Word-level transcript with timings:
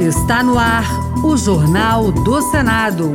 Está 0.00 0.42
no 0.42 0.58
ar 0.58 0.84
o 1.24 1.36
Jornal 1.36 2.12
do 2.12 2.40
Senado. 2.42 3.12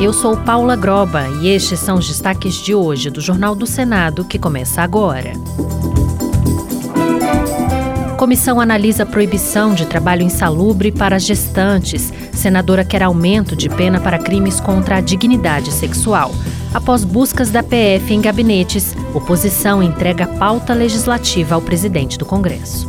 Eu 0.00 0.12
sou 0.12 0.36
Paula 0.36 0.76
Groba 0.76 1.28
e 1.40 1.48
estes 1.48 1.80
são 1.80 1.98
os 1.98 2.08
destaques 2.08 2.54
de 2.54 2.74
hoje 2.74 3.10
do 3.10 3.20
Jornal 3.20 3.54
do 3.54 3.66
Senado 3.66 4.24
que 4.24 4.38
começa 4.38 4.82
agora. 4.82 5.32
Comissão 8.16 8.60
analisa 8.60 9.06
proibição 9.06 9.74
de 9.74 9.86
trabalho 9.86 10.22
insalubre 10.22 10.90
para 10.90 11.18
gestantes. 11.18 12.12
Senadora 12.32 12.84
quer 12.84 13.02
aumento 13.02 13.54
de 13.54 13.68
pena 13.68 14.00
para 14.00 14.18
crimes 14.18 14.58
contra 14.60 14.96
a 14.96 15.00
dignidade 15.00 15.70
sexual. 15.70 16.32
Após 16.78 17.02
buscas 17.02 17.50
da 17.50 17.60
PF 17.60 18.14
em 18.14 18.20
gabinetes, 18.20 18.94
oposição 19.12 19.82
entrega 19.82 20.28
pauta 20.28 20.72
legislativa 20.72 21.56
ao 21.56 21.60
presidente 21.60 22.16
do 22.16 22.24
Congresso. 22.24 22.86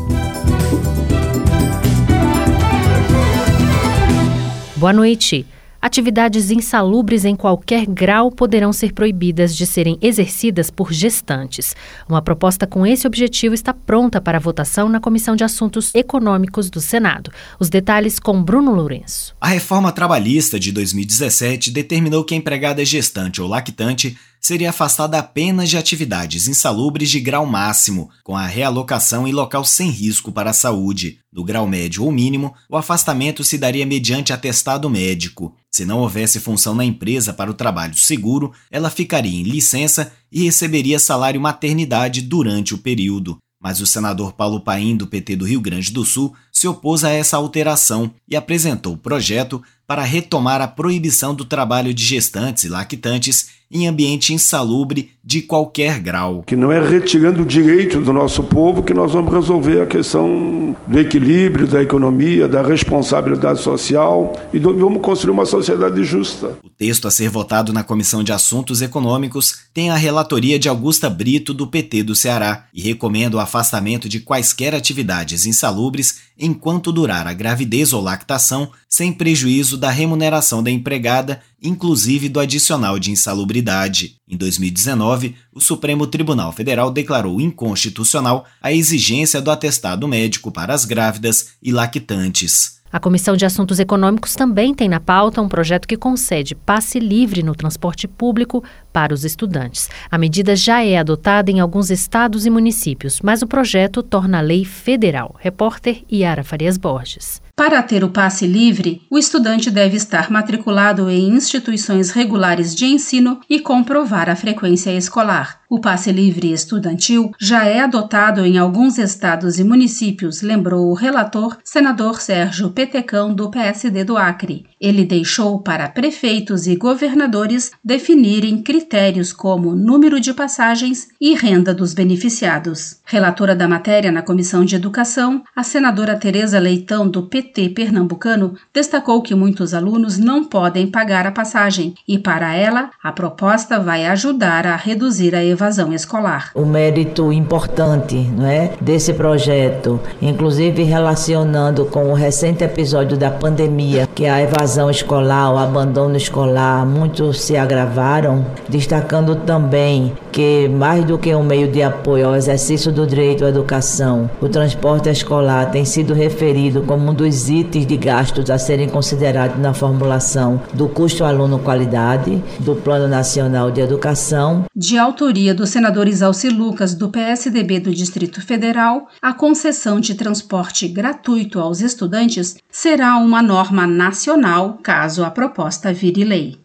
Boa 4.75 4.93
noite. 4.93 5.43
Atividades 5.81 6.51
insalubres 6.51 7.23
em 7.23 7.37
qualquer 7.37 7.85
grau 7.85 8.29
poderão 8.29 8.73
ser 8.73 8.91
proibidas 8.91 9.55
de 9.55 9.65
serem 9.65 9.97
exercidas 10.01 10.69
por 10.69 10.91
gestantes. 10.91 11.73
Uma 12.07 12.21
proposta 12.21 12.67
com 12.67 12.85
esse 12.85 13.07
objetivo 13.07 13.55
está 13.55 13.73
pronta 13.73 14.19
para 14.19 14.39
votação 14.39 14.89
na 14.89 14.99
Comissão 14.99 15.37
de 15.37 15.43
Assuntos 15.45 15.95
Econômicos 15.95 16.69
do 16.69 16.81
Senado. 16.81 17.31
Os 17.57 17.69
detalhes 17.69 18.19
com 18.19 18.43
Bruno 18.43 18.73
Lourenço. 18.75 19.33
A 19.39 19.47
reforma 19.47 19.91
trabalhista 19.93 20.59
de 20.59 20.73
2017 20.73 21.71
determinou 21.71 22.25
que 22.25 22.33
a 22.33 22.37
empregada 22.37 22.83
gestante 22.83 23.41
ou 23.41 23.47
lactante 23.47 24.17
seria 24.39 24.69
afastada 24.69 25.17
apenas 25.17 25.69
de 25.69 25.77
atividades 25.77 26.47
insalubres 26.47 27.09
de 27.09 27.19
grau 27.19 27.45
máximo, 27.45 28.09
com 28.23 28.35
a 28.35 28.45
realocação 28.45 29.27
em 29.27 29.31
local 29.31 29.65
sem 29.65 29.89
risco 29.89 30.31
para 30.31 30.51
a 30.51 30.53
saúde. 30.53 31.19
No 31.31 31.43
grau 31.43 31.67
médio 31.67 32.03
ou 32.03 32.11
mínimo, 32.11 32.53
o 32.69 32.77
afastamento 32.77 33.43
se 33.43 33.57
daria 33.57 33.85
mediante 33.85 34.33
atestado 34.33 34.89
médico. 34.89 35.55
Se 35.71 35.85
não 35.85 35.99
houvesse 35.99 36.39
função 36.39 36.73
na 36.73 36.83
empresa 36.83 37.31
para 37.31 37.51
o 37.51 37.53
trabalho 37.53 37.95
seguro, 37.95 38.51
ela 38.71 38.89
ficaria 38.89 39.39
em 39.39 39.43
licença 39.43 40.11
e 40.31 40.43
receberia 40.43 40.99
salário 40.99 41.39
maternidade 41.39 42.21
durante 42.21 42.73
o 42.73 42.77
período. 42.77 43.37
Mas 43.61 43.81
o 43.81 43.85
senador 43.85 44.33
Paulo 44.33 44.61
Paim, 44.61 44.95
do 44.95 45.05
PT 45.05 45.35
do 45.35 45.45
Rio 45.45 45.59
Grande 45.59 45.91
do 45.91 46.05
Sul, 46.05 46.33
se 46.51 46.67
opôs 46.67 47.03
a 47.03 47.09
essa 47.09 47.37
alteração 47.37 48.11
e 48.27 48.35
apresentou 48.35 48.93
o 48.93 48.97
projeto 48.97 49.61
para 49.89 50.03
retomar 50.03 50.61
a 50.61 50.67
proibição 50.67 51.33
do 51.33 51.43
trabalho 51.43 51.95
de 51.95 52.05
gestantes 52.05 52.63
e 52.63 52.69
lactantes 52.69 53.57
em 53.71 53.87
ambiente 53.87 54.33
insalubre 54.33 55.11
de 55.23 55.41
qualquer 55.41 55.99
grau. 55.99 56.43
Que 56.45 56.55
não 56.55 56.71
é 56.71 56.79
retirando 56.79 57.43
o 57.43 57.45
direito 57.45 58.01
do 58.01 58.11
nosso 58.11 58.43
povo 58.43 58.81
que 58.81 58.93
nós 58.93 59.11
vamos 59.13 59.31
resolver 59.31 59.81
a 59.81 59.85
questão 59.85 60.75
do 60.87 60.99
equilíbrio, 60.99 61.67
da 61.67 61.81
economia, 61.81 62.47
da 62.47 62.63
responsabilidade 62.63 63.61
social 63.61 64.33
e 64.51 64.59
do, 64.59 64.75
vamos 64.75 65.01
construir 65.01 65.31
uma 65.31 65.45
sociedade 65.45 66.03
justa. 66.03 66.57
O 66.63 66.69
texto 66.69 67.07
a 67.07 67.11
ser 67.11 67.29
votado 67.29 67.71
na 67.71 67.83
Comissão 67.83 68.23
de 68.23 68.31
Assuntos 68.31 68.81
Econômicos 68.81 69.59
tem 69.73 69.91
a 69.91 69.95
relatoria 69.95 70.57
de 70.57 70.69
Augusta 70.69 71.09
Brito, 71.09 71.53
do 71.53 71.67
PT 71.67 72.03
do 72.03 72.15
Ceará, 72.15 72.65
e 72.73 72.81
recomenda 72.81 73.37
o 73.37 73.39
afastamento 73.39 74.09
de 74.09 74.19
quaisquer 74.19 74.73
atividades 74.73 75.45
insalubres 75.45 76.28
enquanto 76.39 76.91
durar 76.91 77.27
a 77.27 77.33
gravidez 77.33 77.91
ou 77.91 78.01
lactação, 78.01 78.71
sem 78.87 79.11
prejuízo 79.11 79.77
da 79.77 79.91
remuneração 79.91 80.63
da 80.63 80.71
empregada, 80.71 81.41
inclusive 81.61 82.29
do 82.29 82.39
adicional 82.39 82.97
de 82.97 83.11
insalubridade. 83.11 84.15
Em 84.27 84.37
2019, 84.37 85.35
o 85.53 85.59
Supremo 85.59 86.07
Tribunal 86.07 86.53
Federal 86.53 86.89
declarou 86.89 87.41
inconstitucional 87.41 88.45
a 88.61 88.71
exigência 88.71 89.41
do 89.41 89.51
atestado 89.51 90.07
médico 90.07 90.51
para 90.51 90.73
as 90.73 90.85
grávidas 90.85 91.49
e 91.61 91.71
lactantes. 91.71 92.78
A 92.91 92.99
Comissão 92.99 93.37
de 93.37 93.45
Assuntos 93.45 93.79
Econômicos 93.79 94.33
também 94.33 94.73
tem 94.73 94.89
na 94.89 94.99
pauta 94.99 95.41
um 95.41 95.47
projeto 95.47 95.87
que 95.87 95.95
concede 95.95 96.55
passe 96.55 96.99
livre 96.99 97.43
no 97.43 97.53
transporte 97.53 98.07
público 98.07 98.63
para 98.91 99.13
os 99.13 99.23
estudantes. 99.23 99.89
A 100.09 100.17
medida 100.17 100.55
já 100.55 100.83
é 100.83 100.97
adotada 100.97 101.51
em 101.51 101.59
alguns 101.59 101.91
estados 101.91 102.47
e 102.47 102.49
municípios, 102.49 103.21
mas 103.21 103.43
o 103.43 103.47
projeto 103.47 104.01
torna 104.01 104.39
a 104.39 104.41
lei 104.41 104.65
federal. 104.65 105.35
Repórter 105.39 106.03
Yara 106.11 106.43
Farias 106.43 106.77
Borges. 106.77 107.39
Para 107.55 107.83
ter 107.83 108.03
o 108.03 108.09
passe 108.09 108.47
livre, 108.47 109.03
o 109.07 109.19
estudante 109.19 109.69
deve 109.69 109.95
estar 109.95 110.31
matriculado 110.31 111.11
em 111.11 111.29
instituições 111.29 112.09
regulares 112.09 112.73
de 112.73 112.85
ensino 112.85 113.39
e 113.47 113.59
comprovar 113.59 114.29
a 114.29 114.35
frequência 114.35 114.91
escolar. 114.91 115.58
O 115.71 115.79
passe 115.79 116.11
livre 116.11 116.51
estudantil 116.51 117.31
já 117.39 117.63
é 117.63 117.81
adotado 117.81 118.43
em 118.43 118.57
alguns 118.57 118.97
estados 118.97 119.59
e 119.59 119.63
municípios, 119.63 120.41
lembrou 120.41 120.89
o 120.89 120.95
relator, 120.95 121.59
senador 121.63 122.19
Sérgio 122.19 122.71
Petecão, 122.71 123.31
do 123.31 123.51
PSD 123.51 124.03
do 124.03 124.17
Acre. 124.17 124.65
Ele 124.81 125.05
deixou 125.05 125.59
para 125.59 125.87
prefeitos 125.87 126.65
e 126.65 126.75
governadores 126.75 127.71
definirem 127.83 128.63
critérios 128.63 129.31
como 129.31 129.75
número 129.75 130.19
de 130.19 130.33
passagens 130.33 131.09
e 131.21 131.35
renda 131.35 131.71
dos 131.71 131.93
beneficiados. 131.93 132.97
Relatora 133.05 133.55
da 133.55 133.67
matéria 133.67 134.11
na 134.11 134.23
Comissão 134.23 134.65
de 134.65 134.75
Educação, 134.75 135.43
a 135.55 135.61
senadora 135.61 136.17
Tereza 136.17 136.57
Leitão, 136.57 137.07
do 137.07 137.27
PT, 137.27 137.69
pernambucano 137.69 138.55
destacou 138.73 139.21
que 139.21 139.35
muitos 139.35 139.75
alunos 139.75 140.17
não 140.17 140.43
podem 140.43 140.87
pagar 140.87 141.27
a 141.27 141.31
passagem 141.31 141.93
e, 142.07 142.17
para 142.17 142.55
ela, 142.55 142.89
a 143.03 143.11
proposta 143.11 143.79
vai 143.79 144.07
ajudar 144.07 144.65
a 144.65 144.75
reduzir 144.75 145.35
a 145.35 145.45
evasão 145.45 145.58
escolar. 145.93 146.51
O 146.53 146.65
mérito 146.65 147.31
importante 147.31 148.15
não 148.15 148.45
é, 148.45 148.71
desse 148.79 149.13
projeto, 149.13 149.99
inclusive 150.21 150.83
relacionando 150.83 151.85
com 151.85 152.11
o 152.11 152.13
recente 152.13 152.63
episódio 152.63 153.17
da 153.17 153.29
pandemia, 153.29 154.07
que 154.13 154.25
a 154.25 154.41
evasão 154.41 154.89
escolar, 154.89 155.53
o 155.53 155.57
abandono 155.57 156.15
escolar, 156.15 156.85
muitos 156.85 157.41
se 157.41 157.57
agravaram, 157.57 158.45
destacando 158.67 159.35
também 159.35 160.13
que, 160.31 160.67
mais 160.67 161.05
do 161.05 161.17
que 161.17 161.33
um 161.33 161.43
meio 161.43 161.71
de 161.71 161.81
apoio 161.81 162.27
ao 162.27 162.35
exercício 162.35 162.91
do 162.91 163.07
direito 163.07 163.45
à 163.45 163.49
educação, 163.49 164.29
o 164.41 164.49
transporte 164.49 165.09
escolar 165.09 165.71
tem 165.71 165.85
sido 165.85 166.13
referido 166.13 166.81
como 166.81 167.09
um 167.09 167.13
dos 167.13 167.29
os 167.29 167.47
itens 167.47 167.85
de 167.85 167.95
gastos 167.95 168.49
a 168.49 168.57
serem 168.57 168.89
considerados 168.89 169.57
na 169.59 169.73
formulação 169.73 170.61
do 170.73 170.89
custo 170.89 171.23
aluno-qualidade 171.23 172.43
do 172.59 172.75
Plano 172.75 173.07
Nacional 173.07 173.71
de 173.71 173.79
Educação. 173.79 174.65
De 174.75 174.97
autoria 174.97 175.53
do 175.53 175.65
senador 175.65 176.07
Isalci 176.07 176.49
Lucas, 176.49 176.95
do 176.95 177.09
PSDB 177.09 177.79
do 177.79 177.93
Distrito 177.93 178.41
Federal, 178.41 179.07
a 179.21 179.31
concessão 179.31 179.99
de 179.99 180.15
transporte 180.15 180.87
gratuito 180.87 181.59
aos 181.59 181.81
estudantes 181.81 182.57
será 182.71 183.15
uma 183.17 183.41
norma 183.41 183.85
nacional 183.85 184.79
caso 184.81 185.23
a 185.23 185.29
proposta 185.29 185.93
vire 185.93 186.23
lei. 186.23 186.57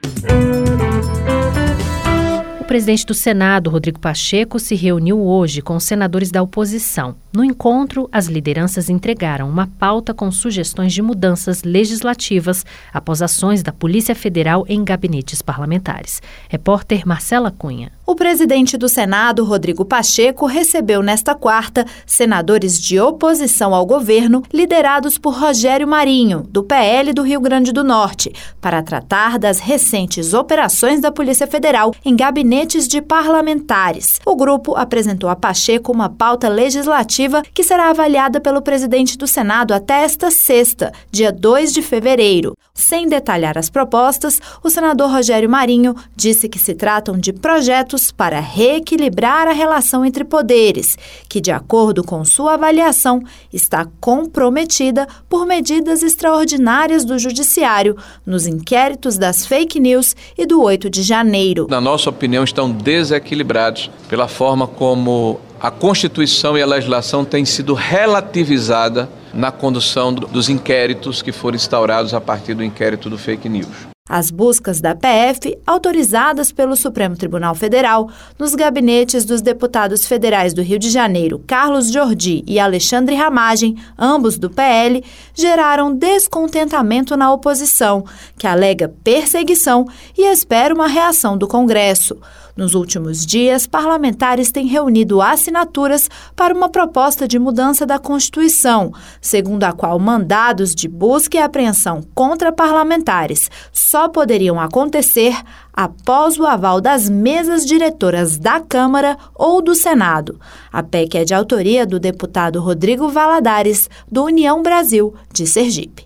O 2.75 2.77
presidente 2.77 3.07
do 3.07 3.15
Senado, 3.15 3.71
Rodrigo 3.71 4.01
Pacheco, 4.01 4.59
se 4.59 4.75
reuniu 4.75 5.25
hoje 5.25 5.63
com 5.63 5.77
os 5.77 5.85
senadores 5.85 6.33
da 6.33 6.43
oposição. 6.43 7.15
No 7.33 7.45
encontro, 7.45 8.09
as 8.11 8.27
lideranças 8.27 8.91
entregaram 8.91 9.49
uma 9.49 9.69
pauta 9.69 10.13
com 10.13 10.29
sugestões 10.33 10.93
de 10.93 11.01
mudanças 11.01 11.63
legislativas 11.63 12.67
após 12.93 13.23
ações 13.23 13.63
da 13.63 13.73
Polícia 13.73 14.13
Federal 14.13 14.65
em 14.69 14.83
gabinetes 14.83 15.41
parlamentares. 15.41 16.21
Repórter 16.49 17.07
Marcela 17.07 17.53
Cunha. 17.53 17.93
O 18.07 18.15
presidente 18.15 18.77
do 18.77 18.87
Senado, 18.87 19.45
Rodrigo 19.45 19.83
Pacheco, 19.83 20.45
recebeu 20.45 21.03
nesta 21.03 21.35
quarta 21.35 21.87
senadores 22.05 22.79
de 22.79 23.01
oposição 23.01 23.75
ao 23.75 23.87
governo, 23.87 24.43
liderados 24.53 25.17
por 25.17 25.33
Rogério 25.33 25.89
Marinho, 25.89 26.43
do 26.51 26.63
PL 26.63 27.15
do 27.15 27.23
Rio 27.23 27.41
Grande 27.41 27.73
do 27.73 27.83
Norte, 27.83 28.31
para 28.61 28.83
tratar 28.83 29.39
das 29.39 29.59
recentes 29.59 30.35
operações 30.35 31.01
da 31.01 31.11
Polícia 31.11 31.47
Federal 31.47 31.95
em 32.05 32.15
gabinetes 32.15 32.87
de 32.87 33.01
parlamentares. 33.01 34.21
O 34.27 34.37
grupo 34.37 34.77
apresentou 34.77 35.31
a 35.31 35.37
Pacheco 35.37 35.91
uma 35.91 36.11
pauta 36.11 36.47
legislativa 36.47 37.43
que 37.55 37.65
será 37.65 37.89
avaliada 37.89 38.39
pelo 38.39 38.61
presidente 38.61 39.17
do 39.17 39.27
Senado 39.27 39.73
até 39.73 40.03
esta 40.05 40.31
sexta, 40.31 40.93
dia 41.11 41.33
2 41.33 41.73
de 41.73 41.81
fevereiro. 41.81 42.55
Sem 42.77 43.09
detalhar 43.09 43.57
as 43.57 43.71
propostas, 43.71 44.41
o 44.63 44.69
senador 44.69 45.09
Rogério 45.09 45.49
Marinho 45.49 45.95
disse 46.15 46.49
que 46.49 46.59
se 46.59 46.75
tratam 46.75 47.17
de 47.17 47.33
projetos 47.33 48.11
para 48.11 48.41
reequilibrar 48.41 49.47
a 49.47 49.53
relação 49.53 50.05
entre 50.05 50.25
poderes, 50.25 50.99
que, 51.29 51.41
de 51.41 51.53
acordo 51.53 52.05
com 52.05 52.25
sua 52.25 52.55
avaliação, 52.55 53.23
está 53.53 53.87
comprometida 54.01 55.07
por 55.29 55.47
medidas 55.47 56.03
extraordinárias 56.03 57.05
do 57.05 57.19
Judiciário 57.19 57.97
nos 58.27 58.47
inquéritos 58.47 59.17
das 59.17 59.47
fake 59.47 59.81
news 59.81 60.17
e 60.37 60.45
do 60.45 60.61
8 60.61 60.91
de 60.91 61.03
janeiro. 61.03 61.69
Na 61.71 61.81
nossa 61.81 62.11
opinião, 62.11 62.45
estão 62.45 62.71
desequilibrados 62.71 63.89
pela 64.09 64.29
forma 64.29 64.67
como 64.67 65.41
a 65.61 65.71
Constituição 65.71 66.59
e 66.59 66.63
a 66.63 66.67
legislação 66.67 67.25
têm 67.25 67.45
sido 67.45 67.73
relativizada 67.73 69.09
na 69.35 69.51
condução 69.51 70.15
dos 70.15 70.49
inquéritos 70.49 71.21
que 71.21 71.33
foram 71.33 71.57
instaurados 71.57 72.15
a 72.15 72.21
partir 72.21 72.55
do 72.55 72.63
inquérito 72.65 73.11
do 73.11 73.19
fake 73.19 73.49
news. 73.49 73.95
As 74.07 74.31
buscas 74.31 74.83
da 74.83 74.95
PF, 74.95 75.57
autorizadas 75.67 76.53
pelo 76.53 76.77
Supremo 76.77 77.17
Tribunal 77.17 77.55
Federal, 77.55 78.11
nos 78.39 78.55
gabinetes 78.55 79.25
dos 79.25 79.41
deputados 79.41 80.07
federais 80.07 80.53
do 80.53 80.61
Rio 80.61 80.79
de 80.79 80.91
Janeiro, 80.91 81.43
Carlos 81.47 81.91
Jordi 81.91 82.45
e 82.47 82.61
Alexandre 82.61 83.15
Ramagem, 83.15 83.79
ambos 83.99 84.37
do 84.37 84.51
PL, 84.51 85.03
geraram 85.35 85.97
descontentamento 85.97 87.17
na 87.17 87.33
oposição, 87.33 88.05
que 88.37 88.47
alega 88.47 88.93
perseguição 89.03 89.87
e 90.19 90.31
espera 90.31 90.75
uma 90.75 90.87
reação 90.87 91.39
do 91.39 91.49
Congresso. 91.49 92.19
Nos 92.57 92.75
últimos 92.75 93.27
dias, 93.27 93.67
parlamentares 93.67 94.53
têm 94.53 94.67
reunido 94.67 95.21
assinaturas 95.21 96.09
para 96.37 96.55
uma 96.55 96.69
proposta 96.69 97.27
de 97.27 97.39
mudança 97.39 97.85
da 97.85 97.99
Constituição, 97.99 98.93
segundo 99.21 99.65
a 99.65 99.73
qual 99.73 99.99
mandados 99.99 100.75
de 100.75 100.87
busca 100.87 101.37
e 101.37 101.41
apreensão 101.41 102.03
contra 102.15 102.53
parlamentares 102.53 103.51
só 103.73 104.09
poderiam 104.09 104.61
acontecer 104.61 105.37
após 105.73 106.39
o 106.39 106.47
aval 106.47 106.81
das 106.81 107.09
mesas 107.09 107.67
diretoras 107.67 108.39
da 108.39 108.61
Câmara 108.61 109.19
ou 109.35 109.61
do 109.61 109.75
Senado. 109.75 110.39
A 110.73 110.83
PEC 110.83 111.19
é 111.19 111.25
de 111.25 111.35
autoria 111.35 111.85
do 111.85 111.99
deputado 111.99 112.61
Rodrigo 112.61 113.09
Valadares, 113.09 113.91
do 114.11 114.25
União 114.25 114.63
Brasil, 114.63 115.13
de 115.33 115.47
Sergipe. 115.47 116.05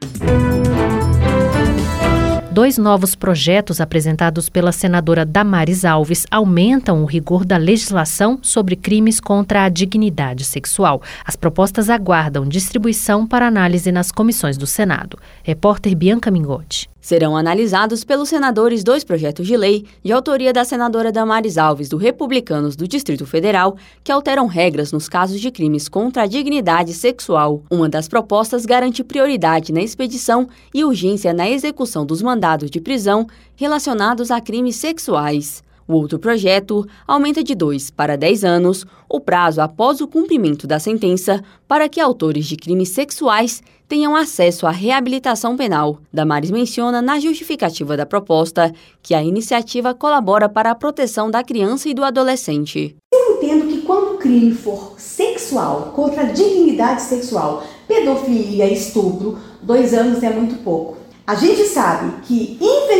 Dois 2.59 2.77
novos 2.77 3.15
projetos 3.15 3.81
apresentados 3.81 4.49
pela 4.49 4.73
senadora 4.73 5.25
Damares 5.25 5.85
Alves 5.85 6.27
aumentam 6.29 7.05
o 7.05 7.07
rigor 7.07 7.45
da 7.45 7.57
legislação 7.57 8.41
sobre 8.43 8.75
crimes 8.75 9.21
contra 9.21 9.63
a 9.63 9.69
dignidade 9.69 10.45
sexual. 10.45 11.01
As 11.25 11.37
propostas 11.37 11.89
aguardam 11.89 12.45
distribuição 12.45 13.29
para 13.29 13.47
análise 13.47 13.93
nas 13.93 14.11
comissões 14.11 14.59
do 14.59 14.67
Senado. 14.67 15.17
Repórter 15.45 15.95
Bianca 15.95 16.33
Mingotti. 16.33 16.91
Serão 17.01 17.37
analisados 17.37 18.03
pelos 18.03 18.29
senadores 18.29 18.83
dois 18.83 19.05
projetos 19.05 19.47
de 19.47 19.57
lei, 19.57 19.87
de 20.03 20.13
autoria 20.13 20.53
da 20.53 20.65
senadora 20.65 21.13
Damares 21.13 21.57
Alves, 21.57 21.89
do 21.89 21.97
Republicanos 21.97 22.75
do 22.75 22.89
Distrito 22.89 23.25
Federal, 23.25 23.77
que 24.03 24.11
alteram 24.11 24.47
regras 24.47 24.91
nos 24.91 25.09
casos 25.09 25.41
de 25.41 25.51
crimes 25.51 25.89
contra 25.89 26.25
a 26.25 26.27
dignidade 26.27 26.93
sexual. 26.93 27.63
Uma 27.71 27.89
das 27.89 28.09
propostas 28.09 28.67
garante 28.67 29.05
prioridade 29.05 29.73
na 29.73 29.81
expedição 29.81 30.49
e 30.75 30.85
urgência 30.85 31.33
na 31.33 31.49
execução 31.49 32.05
dos 32.05 32.21
mandados 32.21 32.71
de 32.71 32.81
prisão 32.81 33.27
relacionados 33.55 34.31
a 34.31 34.41
crimes 34.41 34.77
sexuais. 34.77 35.63
O 35.89 35.95
outro 35.95 36.19
projeto 36.19 36.87
aumenta 37.07 37.43
de 37.43 37.55
2 37.55 37.91
para 37.91 38.15
10 38.15 38.45
anos 38.45 38.85
o 39.09 39.19
prazo 39.19 39.63
após 39.63 40.03
o 40.03 40.07
cumprimento 40.07 40.67
da 40.67 40.79
sentença 40.79 41.43
para 41.67 41.89
que 41.89 41.99
autores 41.99 42.45
de 42.45 42.57
crimes 42.57 42.91
sexuais 42.91 43.63
tenham 43.89 44.15
acesso 44.15 44.67
à 44.67 44.71
reabilitação 44.71 45.57
penal. 45.57 45.99
Damares 46.13 46.51
menciona 46.51 47.01
na 47.01 47.19
justificativa 47.19 47.97
da 47.97 48.05
proposta 48.05 48.71
que 49.03 49.15
a 49.15 49.25
iniciativa 49.25 49.95
colabora 49.95 50.47
para 50.47 50.71
a 50.71 50.75
proteção 50.75 51.31
da 51.31 51.43
criança 51.43 51.89
e 51.89 51.95
do 51.95 52.05
adolescente. 52.05 52.95
Eu 53.11 53.37
entendo 53.37 53.67
que 53.67 53.81
quando 53.81 54.17
o 54.17 54.19
crime 54.19 54.53
for 54.53 54.93
sexual, 54.99 55.93
contra 55.97 56.21
a 56.21 56.33
dignidade 56.33 57.01
sexual, 57.01 57.65
pedofilia, 57.87 58.71
estupro, 58.71 59.39
dois 59.63 59.95
anos 59.95 60.23
é 60.23 60.29
muito 60.29 60.63
pouco. 60.63 60.99
A 61.27 61.35
gente 61.35 61.65
sabe 61.65 62.23
que, 62.23 62.59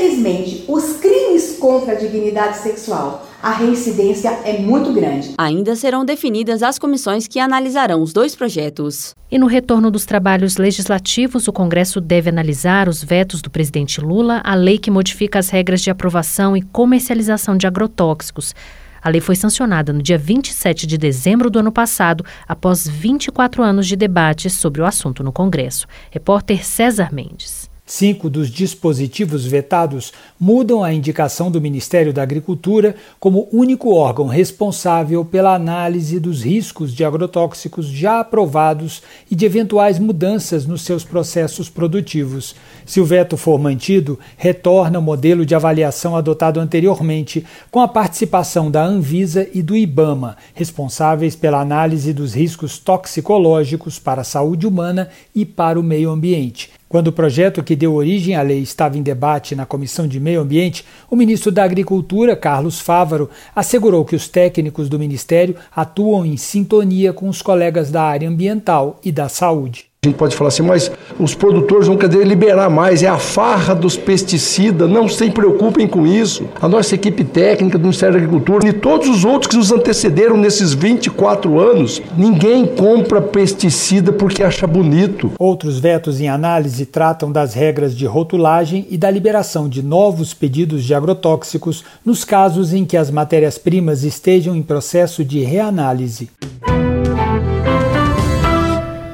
infelizmente, 0.09 0.65
os 0.67 0.95
crimes 0.95 1.59
contra 1.59 1.93
a 1.93 1.95
dignidade 1.95 2.59
sexual, 2.59 3.27
a 3.43 3.53
reincidência 3.53 4.31
é 4.45 4.59
muito 4.59 4.93
grande. 4.93 5.35
Ainda 5.37 5.77
serão 5.77 6.05
definidas 6.05 6.63
as 6.63 6.79
comissões 6.79 7.29
que 7.29 7.39
analisarão 7.39 8.03
os 8.03 8.13
dois 8.13 8.35
projetos. 8.35 9.15
E 9.31 9.39
no 9.39 9.47
retorno 9.47 9.91
dos 9.91 10.07
trabalhos 10.07 10.57
legislativos, 10.57 11.47
o 11.47 11.53
Congresso 11.53 12.01
deve 12.01 12.31
analisar 12.31 12.89
os 12.89 13.05
vetos 13.05 13.43
do 13.43 13.51
presidente 13.51 14.01
Lula 14.01 14.41
à 14.43 14.55
lei 14.55 14.79
que 14.79 14.91
modifica 14.91 15.39
as 15.39 15.51
regras 15.51 15.83
de 15.83 15.91
aprovação 15.91 16.57
e 16.57 16.63
comercialização 16.63 17.57
de 17.57 17.67
agrotóxicos. 17.67 18.55
A 19.01 19.11
lei 19.11 19.21
foi 19.21 19.37
sancionada 19.37 19.93
no 19.93 20.03
dia 20.03 20.19
27 20.19 20.87
de 20.87 20.99
dezembro 20.99 21.51
do 21.51 21.61
ano 21.61 21.71
passado, 21.71 22.25
após 22.49 22.89
24 22.89 23.63
anos 23.63 23.87
de 23.87 23.95
debates 23.95 24.55
sobre 24.55 24.81
o 24.81 24.87
assunto 24.87 25.23
no 25.23 25.31
Congresso. 25.31 25.87
Repórter 26.11 26.65
César 26.65 27.11
Mendes. 27.13 27.68
Cinco 27.91 28.29
dos 28.29 28.51
dispositivos 28.51 29.47
vetados 29.47 30.13
mudam 30.39 30.85
a 30.85 30.93
indicação 30.93 31.51
do 31.51 31.59
Ministério 31.59 32.13
da 32.13 32.23
Agricultura 32.23 32.95
como 33.19 33.49
único 33.51 33.95
órgão 33.95 34.27
responsável 34.27 35.25
pela 35.25 35.55
análise 35.55 36.21
dos 36.21 36.43
riscos 36.43 36.95
de 36.95 37.03
agrotóxicos 37.03 37.87
já 37.87 38.21
aprovados 38.21 39.03
e 39.31 39.35
de 39.35 39.47
eventuais 39.47 39.99
mudanças 39.99 40.67
nos 40.67 40.83
seus 40.83 41.03
processos 41.03 41.71
produtivos. 41.71 42.55
Se 42.85 43.01
o 43.01 43.07
veto 43.07 43.39
for 43.39 43.59
mantido, 43.59 44.19
retorna 44.37 44.99
o 44.99 45.03
modelo 45.03 45.47
de 45.47 45.55
avaliação 45.55 46.15
adotado 46.15 46.61
anteriormente, 46.61 47.43
com 47.71 47.81
a 47.81 47.89
participação 47.89 48.71
da 48.71 48.85
Anvisa 48.85 49.49
e 49.55 49.63
do 49.63 49.75
IBAMA, 49.75 50.37
responsáveis 50.53 51.35
pela 51.35 51.63
análise 51.63 52.13
dos 52.13 52.35
riscos 52.35 52.77
toxicológicos 52.79 53.99
para 53.99 54.21
a 54.21 54.25
saúde 54.25 54.67
humana 54.67 55.09
e 55.35 55.47
para 55.47 55.81
o 55.81 55.83
meio 55.83 56.11
ambiente. 56.11 56.69
Quando 56.89 57.09
o 57.09 57.13
projeto 57.13 57.63
que 57.63 57.77
deu 57.77 57.95
origem 57.95 58.35
à 58.35 58.41
lei 58.41 58.61
estava 58.61 58.97
em 58.97 59.03
debate 59.03 59.55
na 59.55 59.67
Comissão 59.67 60.09
de 60.09 60.19
Meio 60.19 60.41
Ambiente, 60.41 60.87
o 61.11 61.17
ministro 61.17 61.53
da 61.53 61.63
Agricultura, 61.63 62.35
Carlos 62.35 62.81
Fávaro, 62.81 63.29
assegurou 63.55 64.07
que 64.07 64.17
os 64.17 64.27
técnicos 64.27 64.89
do 64.89 64.99
ministério 64.99 65.55
atuam 65.75 66.25
em 66.25 66.39
sintonia 66.39 67.13
com 67.13 67.29
os 67.29 67.43
colegas 67.43 67.91
da 67.91 68.03
área 68.03 68.29
ambiental 68.29 68.99
e 69.05 69.13
da 69.13 69.29
saúde. 69.29 69.88
A 70.05 70.07
gente 70.07 70.17
pode 70.17 70.37
falar 70.37 70.47
assim, 70.47 70.63
mas 70.63 70.93
os 71.19 71.35
produtores 71.35 71.89
vão 71.89 71.97
querer 71.97 72.25
liberar 72.25 72.71
mais, 72.71 73.03
é 73.03 73.09
a 73.09 73.19
farra 73.19 73.75
dos 73.75 73.97
pesticidas, 73.97 74.89
não 74.89 75.09
se 75.09 75.29
preocupem 75.29 75.89
com 75.89 76.07
isso. 76.07 76.49
A 76.63 76.69
nossa 76.69 76.95
equipe 76.95 77.25
técnica 77.25 77.77
do 77.77 77.83
Ministério 77.83 78.15
da 78.15 78.21
Agricultura 78.21 78.69
e 78.69 78.73
todos 78.73 79.09
os 79.09 79.25
outros 79.25 79.51
que 79.51 79.57
nos 79.57 79.73
antecederam 79.73 80.37
nesses 80.37 80.73
24 80.73 81.59
anos, 81.59 82.01
ninguém 82.17 82.65
compra 82.65 83.21
pesticida 83.21 84.13
porque 84.13 84.45
acha 84.45 84.69
bonito. 84.69 85.33
Outros 85.37 85.81
vetos 85.81 86.21
em 86.21 86.29
análise 86.29 86.87
tratam 86.87 87.33
das 87.33 87.55
regras 87.55 87.93
de 87.93 88.07
rotulagem 88.07 88.87
e 88.89 88.97
da 88.97 89.11
liberação 89.11 89.69
de 89.69 89.83
novos 89.83 90.33
pedidos 90.33 90.85
de 90.85 90.95
agrotóxicos 90.95 91.83
nos 92.05 92.23
casos 92.23 92.73
em 92.73 92.85
que 92.85 92.97
as 92.97 93.11
matérias-primas 93.11 94.05
estejam 94.05 94.55
em 94.55 94.63
processo 94.63 95.25
de 95.25 95.41
reanálise. 95.41 96.31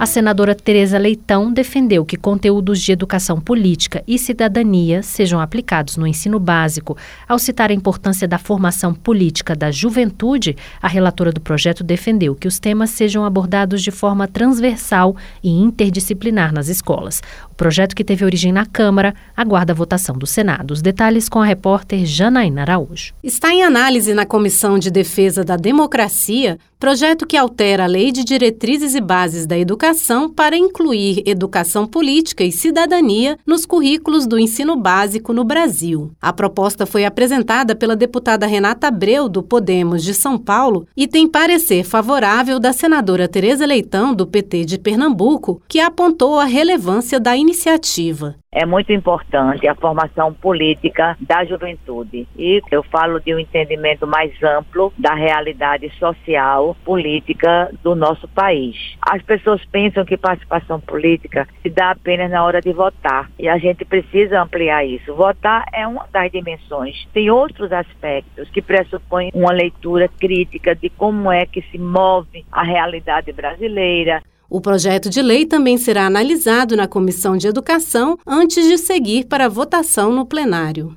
A 0.04 0.06
senadora 0.06 0.54
Tereza 0.54 0.98
Leitão 0.98 1.50
defendeu 1.50 2.04
que 2.04 2.18
conteúdos 2.18 2.82
de 2.82 2.92
educação 2.92 3.40
política 3.40 4.04
e 4.06 4.18
cidadania 4.18 5.02
sejam 5.02 5.40
aplicados 5.40 5.96
no 5.96 6.06
ensino 6.06 6.38
básico. 6.38 6.94
Ao 7.26 7.38
citar 7.38 7.70
a 7.70 7.72
importância 7.74 8.28
da 8.28 8.36
formação 8.36 8.92
política 8.92 9.56
da 9.56 9.70
juventude, 9.70 10.58
a 10.82 10.88
relatora 10.88 11.32
do 11.32 11.40
projeto 11.40 11.82
defendeu 11.82 12.34
que 12.34 12.46
os 12.46 12.58
temas 12.58 12.90
sejam 12.90 13.24
abordados 13.24 13.82
de 13.82 13.90
forma 13.90 14.28
transversal 14.28 15.16
e 15.42 15.48
interdisciplinar 15.48 16.52
nas 16.52 16.68
escolas. 16.68 17.22
O 17.50 17.54
projeto 17.54 17.96
que 17.96 18.04
teve 18.04 18.26
origem 18.26 18.52
na 18.52 18.66
Câmara 18.66 19.14
aguarda 19.34 19.72
a 19.72 19.76
votação 19.76 20.18
do 20.18 20.26
Senado. 20.26 20.72
Os 20.72 20.82
detalhes 20.82 21.30
com 21.30 21.40
a 21.40 21.46
repórter 21.46 22.04
Janaína 22.04 22.60
Araújo. 22.60 23.14
Está 23.22 23.54
em 23.54 23.62
análise 23.62 24.12
na 24.12 24.26
Comissão 24.26 24.78
de 24.78 24.90
Defesa 24.90 25.42
da 25.42 25.56
Democracia 25.56 26.58
projeto 26.78 27.26
que 27.26 27.34
altera 27.34 27.84
a 27.84 27.86
Lei 27.86 28.12
de 28.12 28.22
Diretrizes 28.22 28.94
e 28.94 29.00
Bases 29.00 29.46
da 29.46 29.56
Educação 29.58 29.93
para 30.28 30.56
incluir 30.56 31.22
educação 31.26 31.86
política 31.86 32.42
e 32.42 32.50
cidadania 32.50 33.38
nos 33.46 33.64
currículos 33.64 34.26
do 34.26 34.38
ensino 34.38 34.76
básico 34.76 35.32
no 35.32 35.44
Brasil. 35.44 36.10
A 36.20 36.32
proposta 36.32 36.84
foi 36.84 37.04
apresentada 37.04 37.76
pela 37.76 37.94
deputada 37.94 38.46
Renata 38.46 38.88
Abreu, 38.88 39.28
do 39.28 39.42
Podemos 39.42 40.02
de 40.02 40.12
São 40.14 40.36
Paulo, 40.36 40.86
e 40.96 41.06
tem 41.06 41.28
parecer 41.28 41.84
favorável 41.84 42.58
da 42.58 42.72
senadora 42.72 43.28
Tereza 43.28 43.64
Leitão, 43.64 44.14
do 44.14 44.26
PT 44.26 44.64
de 44.64 44.78
Pernambuco, 44.78 45.62
que 45.68 45.80
apontou 45.80 46.38
a 46.38 46.44
relevância 46.44 47.20
da 47.20 47.36
iniciativa 47.36 48.36
é 48.54 48.64
muito 48.64 48.92
importante 48.92 49.66
a 49.66 49.74
formação 49.74 50.32
política 50.32 51.16
da 51.20 51.44
juventude. 51.44 52.28
E 52.38 52.62
eu 52.70 52.84
falo 52.84 53.20
de 53.20 53.34
um 53.34 53.38
entendimento 53.38 54.06
mais 54.06 54.32
amplo 54.42 54.92
da 54.96 55.12
realidade 55.12 55.90
social, 55.98 56.76
política 56.84 57.70
do 57.82 57.96
nosso 57.96 58.28
país. 58.28 58.94
As 59.02 59.20
pessoas 59.22 59.64
pensam 59.74 60.04
que 60.04 60.16
participação 60.16 60.78
política 60.78 61.48
se 61.60 61.68
dá 61.68 61.90
apenas 61.90 62.30
na 62.30 62.44
hora 62.44 62.60
de 62.60 62.72
votar. 62.72 63.28
E 63.36 63.48
a 63.48 63.58
gente 63.58 63.84
precisa 63.84 64.40
ampliar 64.40 64.86
isso. 64.86 65.12
Votar 65.12 65.64
é 65.72 65.84
uma 65.84 66.06
das 66.12 66.30
dimensões. 66.30 67.08
Tem 67.12 67.28
outros 67.28 67.72
aspectos 67.72 68.48
que 68.50 68.62
pressupõem 68.62 69.32
uma 69.34 69.52
leitura 69.52 70.08
crítica 70.08 70.76
de 70.76 70.88
como 70.90 71.32
é 71.32 71.44
que 71.44 71.60
se 71.72 71.78
move 71.78 72.46
a 72.52 72.62
realidade 72.62 73.32
brasileira, 73.32 74.22
o 74.48 74.60
projeto 74.60 75.10
de 75.10 75.20
lei 75.20 75.46
também 75.46 75.76
será 75.76 76.06
analisado 76.06 76.76
na 76.76 76.86
Comissão 76.86 77.36
de 77.36 77.48
Educação 77.48 78.16
antes 78.24 78.68
de 78.68 78.78
seguir 78.78 79.24
para 79.24 79.48
votação 79.48 80.12
no 80.12 80.24
plenário. 80.24 80.94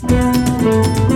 Com 0.00 1.15